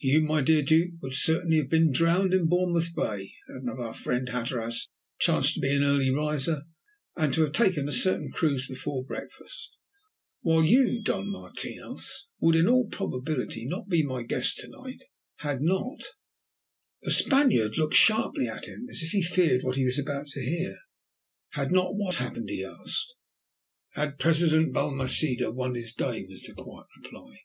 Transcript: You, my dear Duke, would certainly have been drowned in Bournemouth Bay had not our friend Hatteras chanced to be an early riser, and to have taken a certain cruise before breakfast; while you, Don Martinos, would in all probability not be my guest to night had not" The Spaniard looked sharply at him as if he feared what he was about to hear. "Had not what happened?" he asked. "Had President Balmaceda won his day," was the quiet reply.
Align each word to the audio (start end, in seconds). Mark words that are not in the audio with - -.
You, 0.00 0.22
my 0.22 0.40
dear 0.40 0.62
Duke, 0.62 0.94
would 1.00 1.14
certainly 1.14 1.58
have 1.58 1.68
been 1.70 1.92
drowned 1.92 2.34
in 2.34 2.48
Bournemouth 2.48 2.92
Bay 2.92 3.30
had 3.46 3.62
not 3.62 3.78
our 3.78 3.94
friend 3.94 4.28
Hatteras 4.28 4.88
chanced 5.20 5.54
to 5.54 5.60
be 5.60 5.72
an 5.72 5.84
early 5.84 6.10
riser, 6.10 6.62
and 7.14 7.32
to 7.34 7.42
have 7.42 7.52
taken 7.52 7.88
a 7.88 7.92
certain 7.92 8.32
cruise 8.32 8.66
before 8.66 9.04
breakfast; 9.04 9.76
while 10.40 10.64
you, 10.64 11.00
Don 11.00 11.28
Martinos, 11.28 12.26
would 12.40 12.56
in 12.56 12.66
all 12.66 12.88
probability 12.88 13.64
not 13.64 13.88
be 13.88 14.02
my 14.02 14.24
guest 14.24 14.56
to 14.58 14.68
night 14.68 15.02
had 15.36 15.62
not" 15.62 16.02
The 17.02 17.12
Spaniard 17.12 17.78
looked 17.78 17.94
sharply 17.94 18.48
at 18.48 18.64
him 18.66 18.88
as 18.90 19.04
if 19.04 19.10
he 19.10 19.22
feared 19.22 19.62
what 19.62 19.76
he 19.76 19.84
was 19.84 20.00
about 20.00 20.26
to 20.30 20.44
hear. 20.44 20.78
"Had 21.50 21.70
not 21.70 21.94
what 21.94 22.16
happened?" 22.16 22.48
he 22.50 22.64
asked. 22.64 23.14
"Had 23.90 24.18
President 24.18 24.72
Balmaceda 24.74 25.52
won 25.52 25.76
his 25.76 25.92
day," 25.92 26.26
was 26.28 26.42
the 26.42 26.54
quiet 26.54 26.88
reply. 27.04 27.36